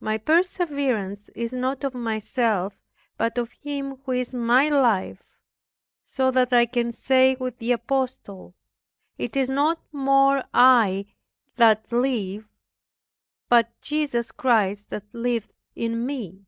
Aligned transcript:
My 0.00 0.18
perseverance 0.18 1.28
is 1.36 1.52
not 1.52 1.84
of 1.84 1.94
myself, 1.94 2.76
but 3.16 3.38
of 3.38 3.52
Him 3.52 3.98
who 4.04 4.10
is 4.10 4.32
my 4.34 4.68
life; 4.68 5.22
so 6.08 6.32
that 6.32 6.52
I 6.52 6.66
can 6.66 6.90
say 6.90 7.36
with 7.38 7.58
the 7.58 7.70
apostle, 7.70 8.56
"It 9.16 9.36
is 9.36 9.48
no 9.48 9.76
more 9.92 10.42
I 10.52 11.06
that 11.54 11.92
live, 11.92 12.48
but 13.48 13.70
Jesus 13.80 14.32
Christ 14.32 14.90
that 14.90 15.04
liveth 15.14 15.52
in 15.76 16.04
me." 16.04 16.46